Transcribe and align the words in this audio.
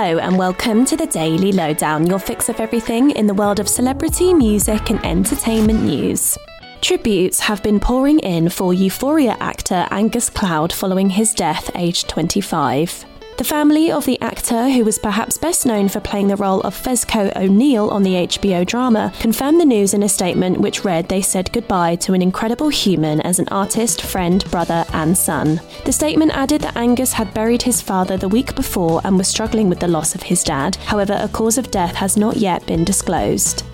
Hello, 0.00 0.18
and 0.18 0.38
welcome 0.38 0.84
to 0.84 0.96
the 0.96 1.08
Daily 1.08 1.50
Lowdown, 1.50 2.06
your 2.06 2.20
fix 2.20 2.48
of 2.48 2.60
everything 2.60 3.10
in 3.10 3.26
the 3.26 3.34
world 3.34 3.58
of 3.58 3.68
celebrity, 3.68 4.32
music, 4.32 4.90
and 4.90 5.04
entertainment 5.04 5.82
news. 5.82 6.38
Tributes 6.80 7.40
have 7.40 7.64
been 7.64 7.80
pouring 7.80 8.20
in 8.20 8.48
for 8.48 8.72
Euphoria 8.72 9.36
actor 9.40 9.88
Angus 9.90 10.30
Cloud 10.30 10.72
following 10.72 11.10
his 11.10 11.34
death, 11.34 11.72
aged 11.74 12.08
25. 12.08 13.04
The 13.38 13.42
family 13.42 13.90
of 13.90 14.04
the 14.04 14.17
actor, 14.28 14.68
who 14.68 14.84
was 14.84 14.98
perhaps 14.98 15.38
best 15.38 15.64
known 15.64 15.88
for 15.88 16.00
playing 16.00 16.28
the 16.28 16.36
role 16.36 16.60
of 16.60 16.76
Fezco 16.76 17.34
O'Neill 17.34 17.88
on 17.88 18.02
the 18.02 18.26
HBO 18.26 18.66
drama, 18.66 19.10
confirmed 19.20 19.58
the 19.58 19.64
news 19.64 19.94
in 19.94 20.02
a 20.02 20.08
statement 20.08 20.60
which 20.60 20.84
read 20.84 21.08
they 21.08 21.22
said 21.22 21.50
goodbye 21.52 21.96
to 21.96 22.12
an 22.12 22.20
incredible 22.20 22.68
human 22.68 23.22
as 23.22 23.38
an 23.38 23.48
artist, 23.48 24.02
friend, 24.02 24.44
brother, 24.50 24.84
and 24.92 25.16
son. 25.16 25.60
The 25.86 25.92
statement 25.92 26.32
added 26.32 26.60
that 26.60 26.76
Angus 26.76 27.14
had 27.14 27.32
buried 27.32 27.62
his 27.62 27.80
father 27.80 28.18
the 28.18 28.28
week 28.28 28.54
before 28.54 29.00
and 29.02 29.16
was 29.16 29.28
struggling 29.28 29.70
with 29.70 29.80
the 29.80 29.88
loss 29.88 30.14
of 30.14 30.22
his 30.22 30.44
dad. 30.44 30.76
However, 30.76 31.18
a 31.18 31.28
cause 31.28 31.56
of 31.56 31.70
death 31.70 31.94
has 31.94 32.18
not 32.18 32.36
yet 32.36 32.66
been 32.66 32.84
disclosed. 32.84 33.64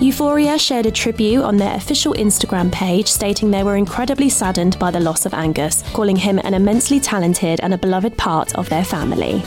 Euphoria 0.00 0.58
shared 0.58 0.86
a 0.86 0.90
tribute 0.90 1.42
on 1.42 1.56
their 1.56 1.76
official 1.76 2.12
Instagram 2.14 2.72
page 2.72 3.06
stating 3.06 3.50
they 3.50 3.62
were 3.62 3.76
incredibly 3.76 4.28
saddened 4.28 4.78
by 4.78 4.90
the 4.90 5.00
loss 5.00 5.24
of 5.26 5.32
Angus, 5.32 5.82
calling 5.92 6.16
him 6.16 6.38
an 6.40 6.54
immensely 6.54 6.98
talented 6.98 7.60
and 7.60 7.72
a 7.72 7.78
beloved 7.78 8.18
part 8.18 8.54
of 8.56 8.68
their 8.68 8.84
family. 8.84 9.42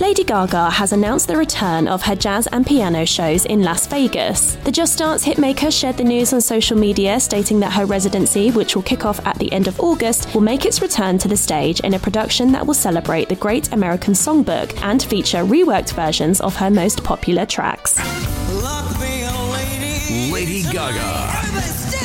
Lady 0.00 0.22
Gaga 0.22 0.70
has 0.70 0.92
announced 0.92 1.26
the 1.26 1.36
return 1.36 1.88
of 1.88 2.02
her 2.02 2.14
jazz 2.14 2.46
and 2.52 2.64
piano 2.64 3.04
shows 3.04 3.44
in 3.46 3.64
Las 3.64 3.88
Vegas. 3.88 4.54
The 4.62 4.70
Just 4.70 4.96
Dance 4.96 5.24
hitmaker 5.24 5.76
shared 5.76 5.96
the 5.96 6.04
news 6.04 6.32
on 6.32 6.40
social 6.40 6.78
media, 6.78 7.18
stating 7.18 7.58
that 7.60 7.72
her 7.72 7.84
residency, 7.84 8.52
which 8.52 8.76
will 8.76 8.84
kick 8.84 9.04
off 9.04 9.18
at 9.26 9.36
the 9.40 9.52
end 9.52 9.66
of 9.66 9.80
August, 9.80 10.32
will 10.32 10.40
make 10.40 10.64
its 10.64 10.80
return 10.80 11.18
to 11.18 11.26
the 11.26 11.36
stage 11.36 11.80
in 11.80 11.94
a 11.94 11.98
production 11.98 12.52
that 12.52 12.64
will 12.64 12.74
celebrate 12.74 13.28
the 13.28 13.34
Great 13.34 13.72
American 13.72 14.14
Songbook 14.14 14.80
and 14.82 15.02
feature 15.02 15.38
reworked 15.38 15.92
versions 15.94 16.40
of 16.40 16.54
her 16.54 16.70
most 16.70 17.02
popular 17.02 17.44
tracks. 17.44 17.98
Lady 20.30 20.62
Gaga. 20.70 21.97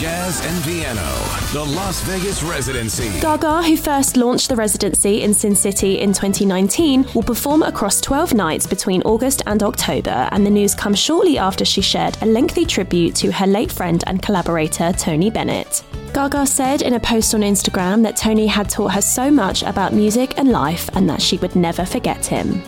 Jazz 0.00 0.40
and 0.46 0.64
Piano, 0.64 1.12
the 1.52 1.62
Las 1.62 2.00
Vegas 2.04 2.42
residency. 2.42 3.20
Gaga, 3.20 3.62
who 3.62 3.76
first 3.76 4.16
launched 4.16 4.48
the 4.48 4.56
residency 4.56 5.20
in 5.20 5.34
Sin 5.34 5.54
City 5.54 5.98
in 5.98 6.14
2019, 6.14 7.04
will 7.14 7.22
perform 7.22 7.62
across 7.62 8.00
12 8.00 8.32
nights 8.32 8.66
between 8.66 9.02
August 9.02 9.42
and 9.44 9.62
October, 9.62 10.26
and 10.32 10.46
the 10.46 10.50
news 10.50 10.74
comes 10.74 10.98
shortly 10.98 11.36
after 11.36 11.66
she 11.66 11.82
shared 11.82 12.16
a 12.22 12.24
lengthy 12.24 12.64
tribute 12.64 13.14
to 13.16 13.30
her 13.30 13.46
late 13.46 13.70
friend 13.70 14.02
and 14.06 14.22
collaborator, 14.22 14.90
Tony 14.94 15.28
Bennett. 15.28 15.84
Gaga 16.14 16.46
said 16.46 16.80
in 16.80 16.94
a 16.94 17.00
post 17.00 17.34
on 17.34 17.42
Instagram 17.42 18.02
that 18.02 18.16
Tony 18.16 18.46
had 18.46 18.70
taught 18.70 18.94
her 18.94 19.02
so 19.02 19.30
much 19.30 19.62
about 19.62 19.92
music 19.92 20.32
and 20.38 20.48
life 20.48 20.88
and 20.94 21.10
that 21.10 21.20
she 21.20 21.36
would 21.36 21.54
never 21.54 21.84
forget 21.84 22.24
him. 22.24 22.62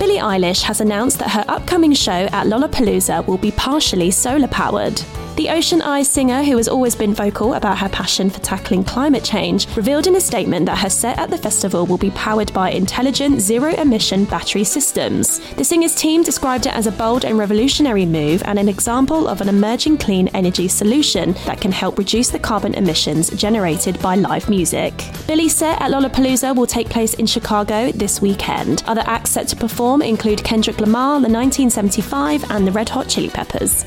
Billie 0.00 0.18
Eilish 0.18 0.62
has 0.62 0.80
announced 0.80 1.20
that 1.20 1.30
her 1.30 1.44
upcoming 1.46 1.94
show 1.94 2.10
at 2.32 2.48
Lollapalooza 2.48 3.24
will 3.28 3.38
be 3.38 3.52
partially 3.52 4.10
solar 4.10 4.48
powered. 4.48 5.00
The 5.40 5.48
Ocean 5.48 5.80
Eyes 5.80 6.06
singer, 6.06 6.42
who 6.42 6.58
has 6.58 6.68
always 6.68 6.94
been 6.94 7.14
vocal 7.14 7.54
about 7.54 7.78
her 7.78 7.88
passion 7.88 8.28
for 8.28 8.40
tackling 8.40 8.84
climate 8.84 9.24
change, 9.24 9.74
revealed 9.74 10.06
in 10.06 10.16
a 10.16 10.20
statement 10.20 10.66
that 10.66 10.76
her 10.76 10.90
set 10.90 11.18
at 11.18 11.30
the 11.30 11.38
festival 11.38 11.86
will 11.86 11.96
be 11.96 12.10
powered 12.10 12.52
by 12.52 12.72
intelligent 12.72 13.40
zero 13.40 13.72
emission 13.76 14.26
battery 14.26 14.64
systems. 14.64 15.38
The 15.54 15.64
singer's 15.64 15.94
team 15.94 16.22
described 16.22 16.66
it 16.66 16.74
as 16.74 16.86
a 16.86 16.92
bold 16.92 17.24
and 17.24 17.38
revolutionary 17.38 18.04
move 18.04 18.42
and 18.44 18.58
an 18.58 18.68
example 18.68 19.28
of 19.28 19.40
an 19.40 19.48
emerging 19.48 19.96
clean 19.96 20.28
energy 20.34 20.68
solution 20.68 21.32
that 21.46 21.58
can 21.58 21.72
help 21.72 21.96
reduce 21.96 22.28
the 22.28 22.38
carbon 22.38 22.74
emissions 22.74 23.30
generated 23.30 23.98
by 24.02 24.16
live 24.16 24.50
music. 24.50 24.92
Billie's 25.26 25.56
set 25.56 25.80
at 25.80 25.90
Lollapalooza 25.90 26.54
will 26.54 26.66
take 26.66 26.90
place 26.90 27.14
in 27.14 27.24
Chicago 27.24 27.92
this 27.92 28.20
weekend. 28.20 28.82
Other 28.86 29.04
acts 29.06 29.30
set 29.30 29.48
to 29.48 29.56
perform 29.56 30.02
include 30.02 30.44
Kendrick 30.44 30.80
Lamar, 30.80 31.14
the 31.14 31.32
1975, 31.32 32.50
and 32.50 32.66
the 32.66 32.72
Red 32.72 32.90
Hot 32.90 33.08
Chili 33.08 33.30
Peppers. 33.30 33.86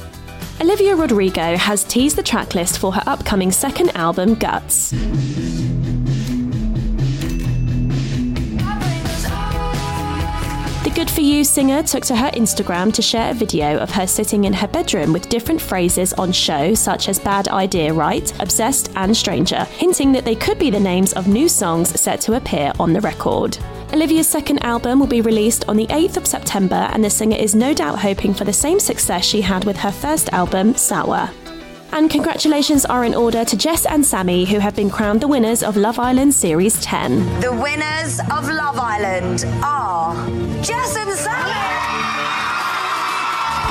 Olivia 0.62 0.96
Rodrigo 0.96 1.58
has 1.58 1.84
teased 1.84 2.16
the 2.16 2.24
tracklist 2.24 2.78
for 2.78 2.94
her 2.94 3.04
upcoming 3.08 3.52
second 3.52 3.90
album, 3.98 4.36
Guts. 4.36 4.92
The 10.84 10.92
Good 10.94 11.10
For 11.10 11.22
You 11.22 11.44
singer 11.44 11.82
took 11.82 12.04
to 12.06 12.16
her 12.16 12.30
Instagram 12.32 12.94
to 12.94 13.02
share 13.02 13.32
a 13.32 13.34
video 13.34 13.78
of 13.80 13.90
her 13.92 14.06
sitting 14.06 14.44
in 14.46 14.54
her 14.54 14.68
bedroom 14.68 15.12
with 15.12 15.28
different 15.28 15.60
phrases 15.60 16.14
on 16.14 16.32
show, 16.32 16.76
such 16.76 17.10
as 17.10 17.20
Bad 17.20 17.48
Idea 17.48 17.92
Right, 17.92 18.32
Obsessed, 18.40 18.92
and 18.96 19.18
Stranger, 19.18 19.64
hinting 19.66 20.12
that 20.12 20.24
they 20.24 20.36
could 20.36 20.60
be 20.60 20.70
the 20.70 20.80
names 20.80 21.14
of 21.14 21.28
new 21.28 21.50
songs 21.50 22.00
set 22.00 22.22
to 22.22 22.36
appear 22.36 22.72
on 22.80 22.94
the 22.94 23.02
record. 23.02 23.58
Olivia's 23.94 24.28
second 24.28 24.58
album 24.64 25.00
will 25.00 25.06
be 25.06 25.22
released 25.22 25.70
on 25.70 25.78
the 25.78 25.86
8th 25.86 26.18
of 26.18 26.26
September, 26.26 26.90
and 26.94 27.04
the 27.04 27.12
singer 27.12 27.38
is 27.38 27.54
no 27.54 27.76
doubt 27.76 28.00
hoping 28.00 28.34
for 28.34 28.44
the 28.44 28.52
same 28.52 28.80
success 28.80 29.24
she 29.24 29.40
had 29.40 29.66
with 29.66 29.78
her 29.78 29.92
first 29.92 30.34
album, 30.34 30.74
Sour. 30.74 31.30
And 31.92 32.10
congratulations 32.10 32.86
are 32.86 33.06
in 33.06 33.14
order 33.14 33.46
to 33.46 33.56
Jess 33.56 33.86
and 33.86 34.04
Sammy, 34.04 34.46
who 34.46 34.58
have 34.58 34.76
been 34.76 34.90
crowned 34.90 35.22
the 35.22 35.28
winners 35.28 35.62
of 35.62 35.78
Love 35.78 36.00
Island 36.00 36.34
Series 36.34 36.82
10. 36.82 37.40
The 37.40 37.54
winners 37.54 38.20
of 38.32 38.50
Love 38.50 38.80
Island 38.80 39.46
are 39.64 40.16
Jess 40.64 40.98
and 40.98 41.12
Sammy! 41.12 42.43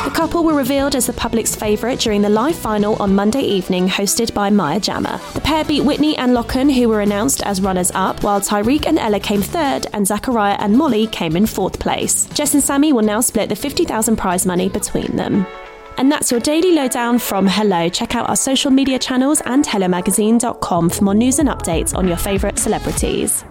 The 0.05 0.11
couple 0.11 0.43
were 0.43 0.55
revealed 0.55 0.97
as 0.97 1.07
the 1.07 1.13
public's 1.13 1.55
favourite 1.55 2.01
during 2.01 2.23
the 2.23 2.29
live 2.29 2.57
final 2.57 3.01
on 3.01 3.15
Monday 3.15 3.43
evening, 3.43 3.87
hosted 3.89 4.35
by 4.35 4.51
Maya 4.51 4.81
Jama. 4.81 5.21
The 5.35 5.41
pair 5.41 5.65
beat 5.65 5.85
Whitney 5.85 6.17
and 6.17 6.33
Lochan, 6.33 6.75
who 6.75 6.89
were 6.89 7.03
announced 7.03 7.41
as 7.45 7.61
runners 7.61 7.93
up, 7.95 8.25
while 8.25 8.41
Tyrique 8.41 8.87
and 8.87 8.99
Ella 8.99 9.21
came 9.21 9.43
third, 9.43 9.87
and 9.93 10.05
Zachariah 10.05 10.57
and 10.59 10.77
Molly 10.77 11.07
came 11.07 11.37
in 11.37 11.47
fourth 11.47 11.79
place. 11.79 12.27
Jess 12.35 12.53
and 12.55 12.62
Sammy 12.62 12.93
will 12.93 13.05
now 13.05 13.21
split 13.21 13.49
the 13.49 13.55
50,000 13.55 14.17
prize 14.17 14.45
money 14.45 14.69
between 14.69 15.15
them. 15.15 15.47
And 15.99 16.11
that's 16.11 16.33
your 16.33 16.41
daily 16.41 16.73
lowdown 16.73 17.21
from 17.21 17.47
Hello. 17.47 17.89
Check 17.89 18.17
out 18.17 18.29
our 18.29 18.35
social 18.35 18.73
media 18.73 18.99
channels 18.99 19.41
and 19.43 19.65
HelloMagazine.com 19.65 20.91
for 20.91 21.05
more 21.05 21.15
news 21.15 21.39
and 21.39 21.49
updates 21.49 21.97
on 21.97 22.09
your 22.09 22.17
favourite 22.17 22.59
celebrities. 22.59 23.45